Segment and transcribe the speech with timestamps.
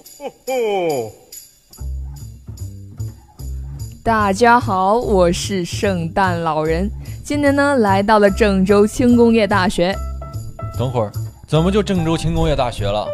[0.00, 1.10] 哦，
[4.02, 6.90] 大家好，我是圣诞老人。
[7.22, 9.94] 今年呢，来到了郑州轻工业大学。
[10.78, 11.12] 等会儿，
[11.46, 13.06] 怎么就郑州轻工业大学了？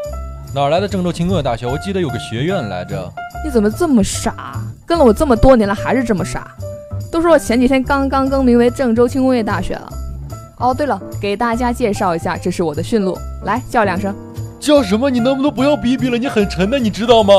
[0.54, 1.66] 哪来的郑州轻工业大学？
[1.66, 3.12] 我记得有个学院来着。
[3.44, 4.62] 你怎么这么傻？
[4.86, 6.56] 跟了我这么多年了，还是这么傻？
[7.10, 9.92] 都说我前几天刚刚更名为郑州轻工业大学了。
[10.58, 14.14] 哦，对了，给大家介绍一下，这是我的驯鹿，来叫两声。
[14.66, 15.08] 叫什么？
[15.08, 16.18] 你能不能不要逼逼了？
[16.18, 17.32] 你很沉的，你知道吗？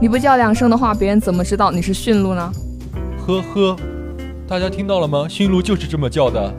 [0.00, 2.52] 你不叫两声的话，别人怎么知道你是驯鹿呢？
[3.24, 3.76] 呵呵，
[4.48, 5.28] 大家听到了吗？
[5.28, 6.52] 驯鹿就是这么叫的。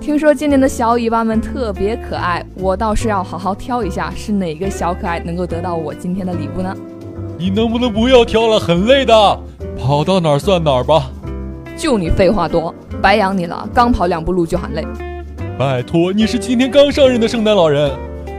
[0.00, 6.74] 听说今年的小尾巴们特别可爱，我倒是要好好挑一下，是哪个小可爱能够得到我今天的礼物呢？
[7.38, 8.58] 你能不能不要挑了？
[8.58, 9.14] 很累的，
[9.78, 11.10] 跑到哪儿算哪儿吧。
[11.76, 14.82] 就你废话多，白养你了，刚跑两步路就喊累。
[15.58, 17.90] 拜托，你是今天刚上任的圣诞老人，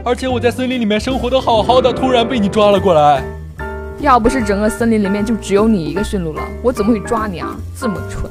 [0.04, 3.24] 而且我在森林里面生活的好好的，突然被你抓了过来。
[3.98, 7.56] 要不是整个森林里面就只有你一个驯鹿了，我怎么会抓你啊？
[7.76, 8.30] 这么蠢！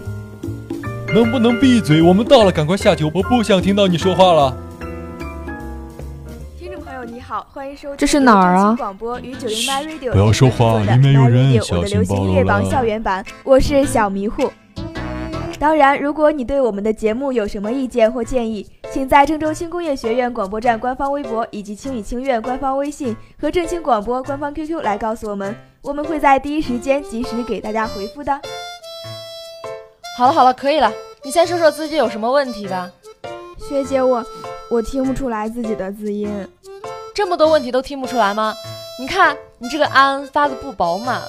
[1.14, 2.02] 能不能闭嘴？
[2.02, 4.56] 我们到了，赶快下酒，我不想听到你说话了。
[6.58, 14.50] 听众朋友你好，欢迎收听这是哪儿啊广播与九零八 radio 不要说话里面有人小我的流行心暴露音乐榜了校园版，我是小迷糊。
[15.60, 28.40] 当然，如果你对我们的节目有什么意见或建议，请在郑州轻工业学院广播站官方微博以及轻语轻院官方微信和振兴广播官方 QQ 来告诉我们，我们会在第一时间及时给大家回复的。
[30.18, 30.92] 好了好了，可以了，
[31.24, 32.90] 你先说说自己有什么问题吧。
[33.70, 34.26] 学姐，我
[34.72, 36.48] 我听不出来自己的字音。
[37.14, 38.56] 这么多问题都听不出来吗？
[39.00, 41.22] 你看你这个安发的不饱满，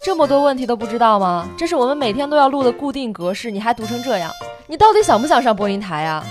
[0.00, 1.48] 这么多问题都不知道吗？
[1.56, 4.30] 这是我们每天都要录的固定格式，你还读成这样，
[4.68, 6.24] 你到底想不想上播音台啊？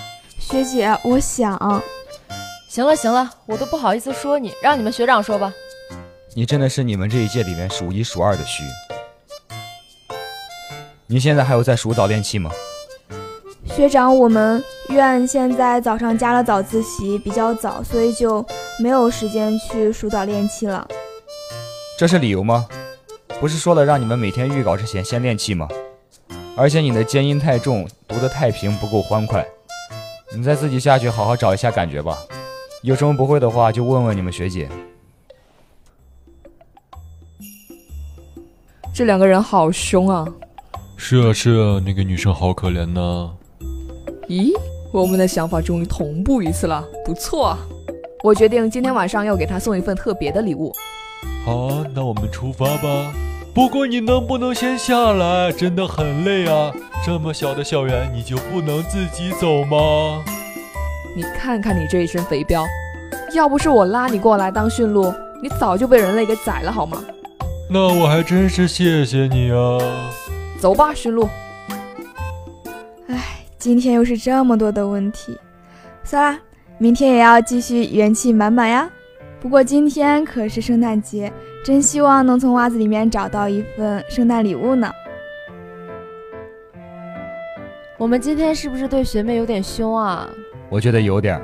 [0.50, 1.82] 学姐，我想。
[2.68, 5.52] 行了行了，我都不好意思说你，让你们学长说吧。
[6.36, 8.64] 你真的是你们这一届里面数一数二的虚。
[11.08, 12.52] 你现在还有在数早恋期吗？
[13.66, 18.46] 学长，我们院现在早上加了早自习，比较早，所以就
[18.80, 20.86] 没有时间去数早恋期了。
[21.98, 22.68] 这是理由吗？
[23.40, 25.68] 不是说了让你们每天预稿之前先练气吗？
[26.56, 29.48] 而且你的尖音太重，读得太平，不够欢快。
[30.36, 32.18] 你再自己下去好好找一下感觉吧。
[32.82, 34.70] 有什么不会的话就问问你们学姐。
[38.94, 40.28] 这两个人好凶啊！
[40.98, 43.32] 是啊是啊，那个女生好可怜呐。
[44.28, 44.52] 咦，
[44.92, 47.58] 我们的想法终于同步一次了，不错啊！
[48.24, 50.72] 我决定今天晚上要给她送一份特别的礼物。
[51.44, 53.14] 好啊，那我们出发吧。
[53.54, 55.52] 不过你能不能先下来？
[55.52, 56.72] 真的很累啊。
[57.06, 60.24] 这么小的校园，你就不能自己走吗？
[61.14, 62.66] 你看看你这一身肥膘，
[63.34, 67.04] 要不是我拉你过来当驯鹿，你早就被人类给宰了好吗？
[67.70, 69.78] 那我还真是谢谢你啊。
[70.58, 71.28] 走吧，驯鹿。
[73.10, 75.38] 唉，今天又是这么多的问题，
[76.06, 76.40] 算啦，
[76.78, 78.90] 明天也要继续元气满满呀。
[79.42, 81.30] 不过今天可是圣诞节，
[81.66, 84.90] 真希望能从袜子里面找到一份圣诞礼物呢。
[88.04, 90.28] 我们今天是不是对学妹有点凶啊？
[90.68, 91.42] 我觉得有点儿。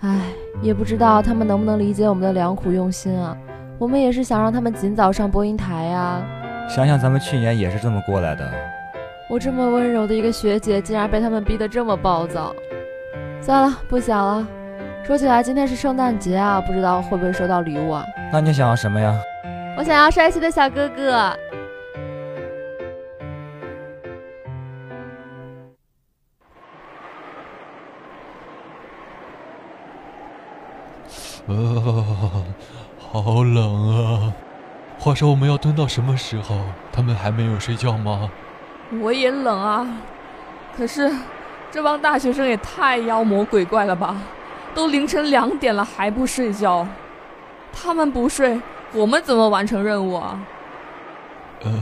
[0.00, 0.22] 唉，
[0.60, 3.36] 也不知道他们能不能理解我们的良苦用心啊。
[3.78, 6.20] 我们也是想让他们尽早上播音台呀。
[6.68, 8.52] 想想咱们去年也是这么过来的。
[9.30, 12.52] 我这么温柔的一个学姐，竟然被他们逼得这么暴躁。
[13.40, 14.44] 算了，不想了。
[15.04, 18.04] 说起来，今天是圣诞节啊，不知道会不会收到礼物啊？
[18.32, 19.14] 那你想要什么呀？
[19.78, 21.32] 我想要帅气的小哥哥。
[31.46, 32.44] 呃，
[32.98, 34.32] 好冷啊！
[34.98, 36.56] 话说我们要蹲到什么时候？
[36.90, 38.30] 他们还没有睡觉吗？
[39.02, 39.86] 我也冷啊，
[40.76, 41.10] 可是
[41.70, 44.16] 这帮大学生也太妖魔鬼怪了吧！
[44.74, 46.86] 都凌晨两点了还不睡觉，
[47.72, 48.60] 他们不睡，
[48.92, 50.40] 我们怎么完成任务啊？
[51.62, 51.72] 呃，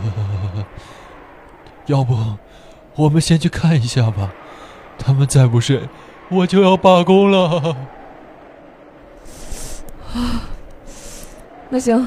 [1.87, 2.17] 要不
[2.97, 4.33] 我们先去看一下吧。
[4.99, 5.89] 他们再不睡，
[6.29, 7.77] 我就要罢工了。
[11.73, 12.07] 那行，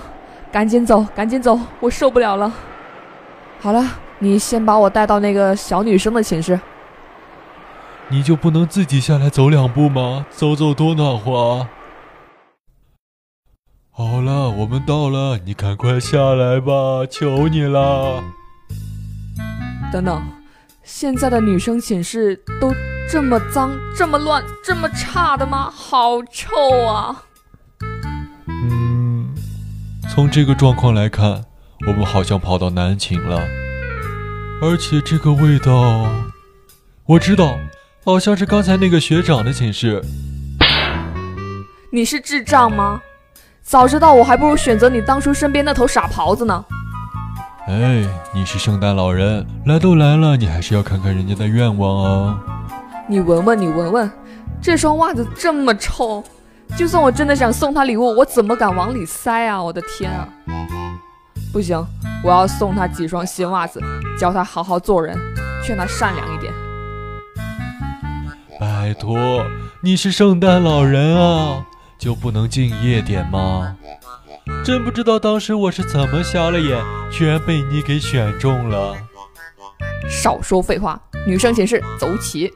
[0.52, 2.54] 赶紧走，赶紧走，我受不了了。
[3.60, 3.84] 好了，
[4.20, 6.60] 你先把我带到那个小女生的寝室。
[8.10, 10.28] 你就不能自己下来走两步吗？
[10.30, 11.70] 走走多暖和啊！
[13.90, 18.24] 好了，我们到了，你赶快下来吧，求你了。
[19.92, 20.22] 等等，
[20.84, 22.72] 现在的女生寝室都
[23.10, 25.72] 这么脏、这么乱、这么差的吗？
[25.72, 27.24] 好臭啊！
[30.16, 31.44] 嗯，从这个状况来看，
[31.86, 33.38] 我们好像跑到南寝了，
[34.62, 36.10] 而且这个味道，
[37.06, 37.58] 我知道，
[38.06, 40.02] 好像是刚才那个学长的寝室。
[41.92, 43.02] 你是智障吗？
[43.62, 46.64] 早知道我还不如选择你当初身边那头傻狍子呢。
[47.68, 52.40] 哎，你是圣诞老人，来都来了，你还是要看看人家的愿望啊。
[53.10, 54.12] 你闻闻，你闻闻，
[54.62, 56.24] 这双袜子这么臭，
[56.78, 59.62] 就算我真的想送他礼物，我怎么敢往里塞啊？
[59.62, 60.28] 我的天啊！
[61.54, 61.86] 不行，
[62.24, 63.82] 我要送他几双新袜子，
[64.20, 65.18] 教他好好做人，
[65.64, 66.54] 劝他善良一点。
[68.60, 69.46] 拜托，
[69.82, 71.66] 你是圣诞老人啊。
[71.98, 73.76] 就不能敬业点吗？
[74.64, 78.96] 真不知道当时我是怎么瞎了眼，居然被你给选中了。
[80.10, 82.54] 少说废话，女生寝室走起！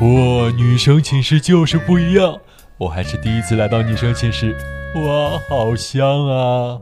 [0.00, 2.38] 哇，女生寝室就是不一样，
[2.78, 4.56] 我还是第一次来到女生寝室，
[4.96, 6.78] 哇，好香啊！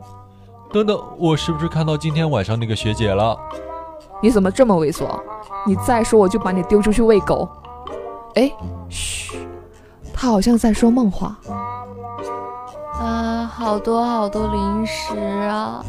[0.73, 3.37] 等等，我是不是看到今天晚上那个学姐了？
[4.21, 5.07] 你怎么这么猥琐？
[5.65, 7.47] 你再说我就把你丢出去喂狗！
[8.35, 8.51] 哎，
[8.89, 9.37] 嘘。
[10.13, 11.37] 他好像在说梦话。
[12.99, 15.17] 啊，好多好多零食
[15.47, 15.83] 啊，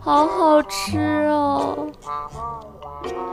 [0.00, 1.86] 好好吃哦！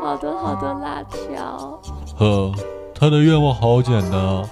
[0.02, 1.80] 好多好多辣条。
[2.18, 2.52] 呵，
[2.94, 4.44] 他的愿望好简单啊，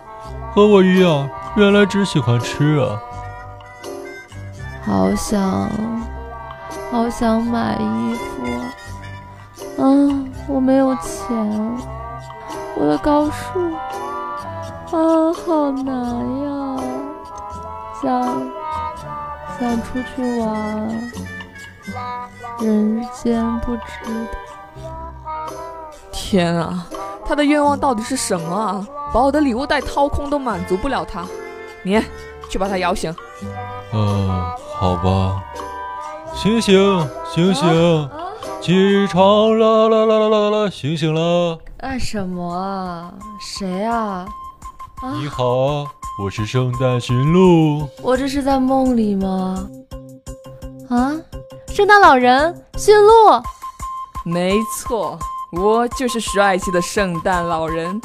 [0.53, 1.27] 和我一样，
[1.57, 3.01] 原来只喜欢吃啊。
[4.85, 5.67] 好想，
[6.91, 8.45] 好想买衣服。
[9.81, 9.89] 啊，
[10.47, 11.35] 我没有钱，
[12.75, 13.73] 我的高数。
[14.91, 15.95] 啊，好难
[16.43, 16.77] 呀！
[18.03, 18.23] 想
[19.59, 21.11] 想出去玩，
[22.61, 24.27] 人间不值得。
[26.11, 26.85] 天啊，
[27.25, 28.87] 他的愿望到底是什么啊？
[29.11, 31.25] 把我的礼物袋掏空都满足不了他。
[31.83, 32.01] 你
[32.49, 33.13] 去把他摇醒。
[33.93, 34.29] 嗯，
[34.75, 35.43] 好吧。
[36.35, 38.09] 醒醒，醒醒，
[38.61, 40.69] 起床啦啦啦啦啦啦！
[40.69, 41.57] 醒醒了。
[41.79, 43.13] 干什么啊？
[43.39, 44.25] 谁啊？
[45.19, 45.85] 你好，
[46.21, 47.87] 我是圣诞驯鹿。
[48.01, 49.67] 我这是在梦里吗？
[50.89, 51.15] 啊，
[51.67, 53.41] 圣诞老人驯鹿。
[54.25, 55.17] 没错，
[55.51, 57.99] 我就是帅气的圣诞老人。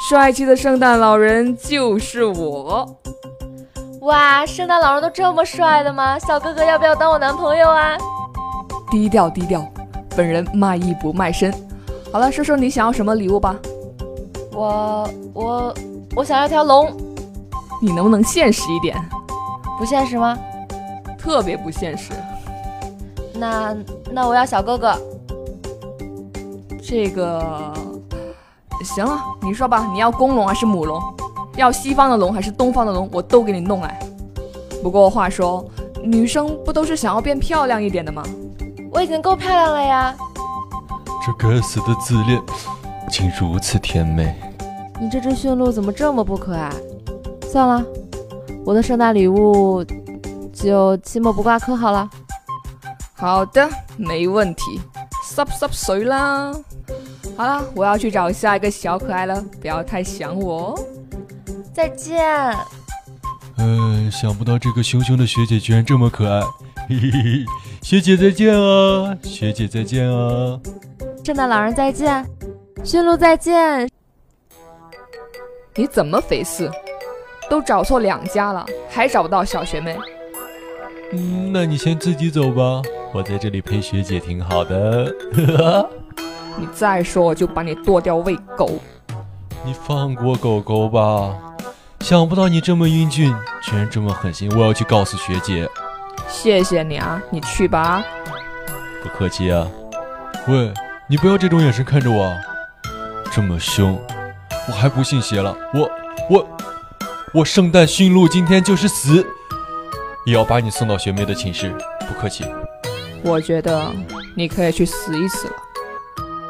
[0.00, 2.96] 帅气的圣诞老人就是我。
[4.02, 6.18] 哇，圣诞老人都这么帅的吗？
[6.18, 7.96] 小哥哥要不要当我男朋友啊？
[8.90, 9.66] 低调低调，
[10.16, 11.52] 本人卖艺不卖身。
[12.12, 13.56] 好了，说说你想要什么礼物吧。
[14.52, 15.74] 我我。
[16.14, 16.90] 我想要条龙，
[17.82, 18.96] 你能不能现实一点？
[19.78, 20.34] 不现实吗？
[21.18, 22.10] 特别不现实。
[23.34, 23.76] 那
[24.10, 24.98] 那我要小哥哥。
[26.82, 27.70] 这个
[28.86, 31.02] 行了，你说吧，你要公龙还是母龙？
[31.56, 33.08] 要西方的龙还是东方的龙？
[33.12, 33.98] 我都给你弄来。
[34.82, 35.64] 不过话说，
[36.02, 38.22] 女生不都是想要变漂亮一点的吗？
[38.92, 40.14] 我已经够漂亮了呀。
[41.26, 42.40] 这该死的自恋，
[43.10, 44.34] 竟如此甜美。
[45.00, 46.70] 你这只驯鹿怎么这么不可爱？
[47.50, 47.84] 算了，
[48.64, 49.84] 我的圣诞礼物
[50.52, 52.08] 就期末不挂科好了。
[53.14, 54.80] 好的，没问题。
[55.24, 56.52] sub sub 水啦。
[57.36, 60.86] 好了，我要去找下一个小可爱了，不要太想我哦。
[61.74, 62.24] 再见。
[63.58, 66.40] 嗯，想不到这个熊熊的学姐居然这么可爱。
[66.88, 67.44] 嘿嘿嘿，
[67.82, 70.58] 学姐再见啊，学姐再见啊。
[71.24, 72.24] 圣诞老人再见，
[72.82, 73.88] 驯鹿再见。
[75.74, 76.70] 你怎么回事？
[77.50, 79.96] 都找错两家了，还找不到小学妹？
[81.12, 82.80] 嗯，那你先自己走吧，
[83.12, 85.14] 我在这里陪学姐挺好的。
[86.58, 88.78] 你再说我就把你剁掉喂狗。
[89.64, 91.34] 你放过狗狗吧！
[92.00, 94.48] 想不到你这么英俊，居然这么狠心！
[94.56, 95.68] 我要去告诉学姐。
[96.28, 98.04] 谢谢你啊，你去吧。
[99.02, 99.66] 不客气啊。
[100.46, 100.72] 喂，
[101.08, 102.32] 你不要这种眼神看着我，
[103.32, 103.98] 这么凶。
[104.68, 105.90] 我还不信邪了，我
[106.30, 106.46] 我
[107.34, 109.26] 我圣诞驯鹿今天就是死，
[110.26, 111.74] 也要把你送到学妹的寝室。
[112.00, 112.44] 不客气。
[113.24, 113.92] 我觉得
[114.36, 115.54] 你可以去死一死了。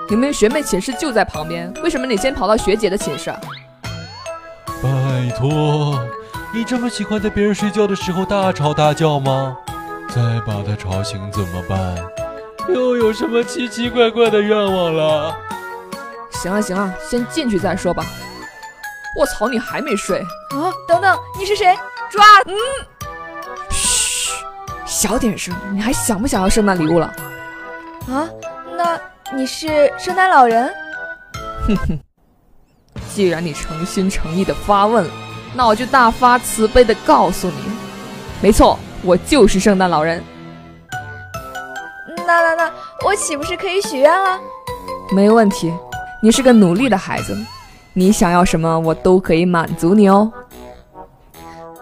[0.08, 3.34] 你们学妹寝室就在旁边，为什么你先跑到学姐的寝室？
[4.82, 5.98] 拜托，
[6.54, 9.56] 你这么喜欢在别人睡觉的时候大吵大叫吗？
[10.08, 11.96] 再把她吵醒怎么办？
[12.68, 15.36] 又有什么奇奇怪怪的愿望了？
[16.30, 18.04] 行了行了，先进去再说吧。
[19.18, 20.20] 我操，你还没睡
[20.50, 20.70] 啊？
[20.86, 21.76] 等等，你是谁？
[22.10, 22.25] 抓！
[22.46, 22.54] 嗯，
[23.70, 24.30] 嘘，
[24.84, 25.52] 小点声。
[25.72, 27.06] 你还想不想要圣诞礼物了？
[28.08, 28.28] 啊？
[28.76, 29.00] 那
[29.35, 30.73] 你是圣诞老人？
[31.66, 31.99] 哼哼，
[33.12, 35.11] 既然你诚心诚意的发问了，
[35.52, 37.56] 那我就大发慈悲的告诉你，
[38.40, 40.23] 没错，我就是圣诞老人。
[42.25, 42.73] 那那那，
[43.04, 44.40] 我岂不是可以许愿了？
[45.11, 45.75] 没问题，
[46.23, 47.37] 你是个努力的孩子，
[47.95, 50.33] 你想要什么我都可以满足你哦。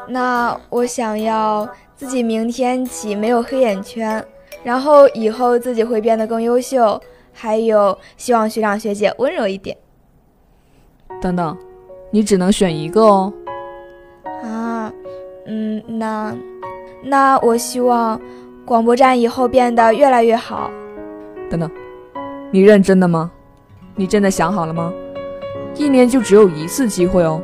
[0.08, 4.24] 那我想要自己明天起没有黑眼圈，
[4.62, 7.00] 然后以后自己会变得更优秀，
[7.34, 9.76] 还有希望学长学姐温柔一点。
[11.20, 11.54] 等等，
[12.10, 13.32] 你只能选一个哦。
[14.42, 14.90] 啊，
[15.46, 16.34] 嗯，那
[17.02, 18.18] 那我希望
[18.64, 20.70] 广播站以后变得越来越好。
[21.50, 21.70] 等等，
[22.50, 23.30] 你认真的吗？
[23.96, 24.92] 你真的想好了吗？
[25.76, 27.40] 一年就只有一次机会哦，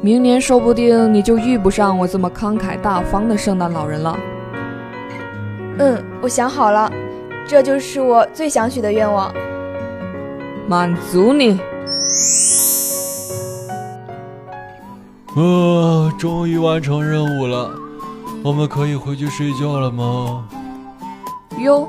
[0.00, 4.18] 明年说不定你就遇不上我这么慷慨大方的圣诞老人了。
[5.78, 6.92] 嗯，我想好了，
[7.48, 9.32] 这就是我最想许的愿望。
[10.68, 11.58] 满足你。
[15.34, 17.70] 啊，终于完成任务了，
[18.44, 20.44] 我们可以回去睡觉了吗？
[21.58, 21.88] 哟，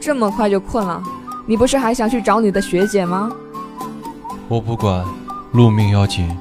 [0.00, 1.02] 这么快就困了？
[1.46, 3.30] 你不是还想去找你的学姐吗？
[4.48, 5.04] 我不管，
[5.52, 6.36] 路命要紧。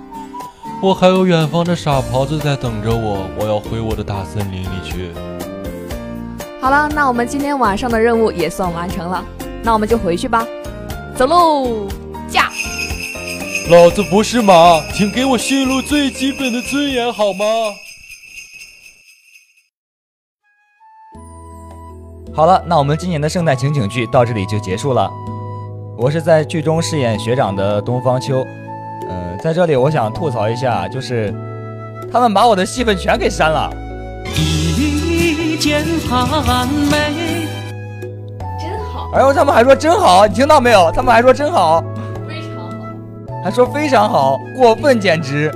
[0.81, 5.09] 我还有远方的傻狍子在等着我，我要回我的大森林里去。
[6.65, 9.23] 好了，那我们今天晚上的任务也算完成了，
[9.61, 10.43] 那我们就回去吧。
[11.15, 11.87] 走喽，
[12.27, 12.49] 驾！
[13.69, 17.45] 老子不是马，请给我驯鹿最基本的尊严好吗？
[22.33, 25.07] 好了，那我们今年的圣诞情景剧到这里就结束了。
[25.95, 28.43] 我是在剧中饰演学长的东方秋。
[29.07, 31.31] 嗯、在这里我想吐槽一下，就是
[32.11, 33.69] 他们把我的戏份全给删了。
[35.65, 37.47] 一见寒梅。
[38.61, 40.91] 真好，哎呦，他们还说真好，你听到没有？
[40.91, 41.83] 他们还说真好，
[42.27, 43.43] 非常好。
[43.43, 45.51] 还说非常好，过分简直。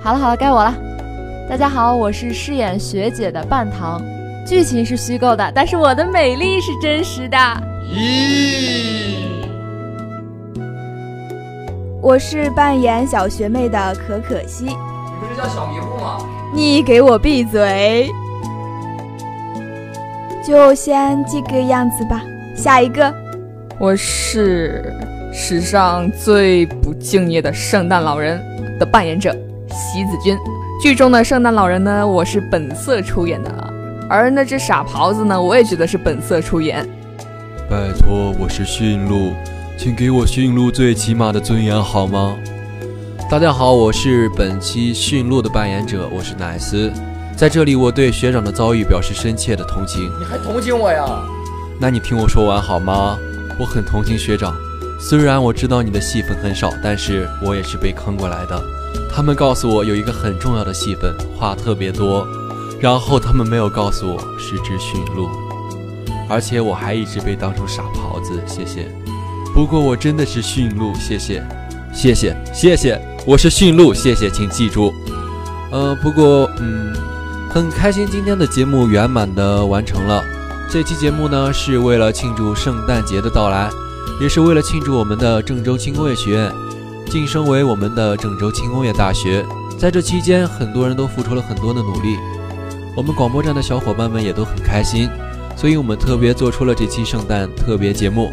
[0.00, 0.72] 好了好了，该我了。
[1.50, 4.00] 大家好，我是饰演学姐的半糖，
[4.46, 7.36] 剧情是虚构的，但是我的美丽是真实的。
[7.92, 9.24] 咦，
[12.00, 14.66] 我是扮演小学妹的可可西。
[14.66, 14.72] 你
[15.18, 16.18] 不是叫小迷糊吗？
[16.54, 18.08] 你给我闭嘴！
[20.42, 22.20] 就先这个样子吧。
[22.56, 23.14] 下一个，
[23.78, 24.92] 我是
[25.32, 28.40] 史上最不敬业的圣诞老人
[28.76, 29.32] 的扮演者
[29.70, 30.36] 席子君。
[30.82, 33.72] 剧中的圣诞老人呢，我是本色出演的，
[34.10, 36.84] 而那只傻狍子呢，我也觉得是本色出演。
[37.70, 39.30] 拜托，我是驯鹿，
[39.78, 42.36] 请给我驯鹿最起码的尊严好吗？
[43.30, 46.92] 大家好，我是本期驯鹿的扮演者，我是奶斯。
[47.36, 50.10] 在这里，我对学长的遭遇表示深切的同情。
[50.18, 51.04] 你还同情我呀？
[51.80, 53.18] 那你听我说完好吗？
[53.58, 54.54] 我很同情学长，
[55.00, 58.62] 虽然我知道你的戏份很少，但是我也是被坑过来的。
[59.14, 62.26] 他们告诉我有一个很重要的戏份，话特别多，
[62.80, 65.28] 然后他们没有告诉我是只驯鹿，
[66.28, 68.40] 而且我还一直被当成傻狍子。
[68.46, 68.88] 谢谢。
[69.52, 71.42] 不过我真的是驯鹿，谢谢，
[71.92, 74.94] 谢谢，谢谢，我是驯鹿，谢谢，请记住。
[75.70, 76.94] 呃，不过嗯，
[77.52, 80.24] 很开心今天的节目圆满的完成了。
[80.70, 83.68] 这期节目呢是为了庆祝圣诞节的到来，
[84.18, 86.50] 也是为了庆祝我们的郑州轻工业学院
[87.10, 89.44] 晋升为我们的郑州轻工业大学。
[89.78, 92.16] 在这期间，很多人都付出了很多的努力，
[92.96, 95.10] 我们广播站的小伙伴们也都很开心，
[95.54, 98.30] 所以我们特别做出了这期圣诞特别节目，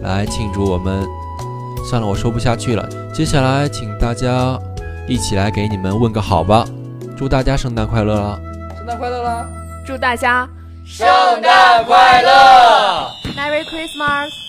[0.00, 1.06] 来庆祝我们。
[1.90, 2.88] 算了，我说不下去了。
[3.12, 4.58] 接下来，请大家
[5.06, 6.64] 一起来给你们问个好吧，
[7.18, 8.40] 祝大家圣诞快乐啦！
[8.82, 9.46] 圣诞快乐啦！
[9.86, 10.48] 祝大家
[10.84, 11.06] 圣
[11.40, 14.41] 诞快乐！Merry Christmas！